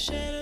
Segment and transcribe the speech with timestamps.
[0.00, 0.39] shall